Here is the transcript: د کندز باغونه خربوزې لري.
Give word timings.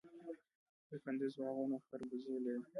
د 0.89 0.91
کندز 1.03 1.33
باغونه 1.41 1.77
خربوزې 1.87 2.35
لري. 2.45 2.63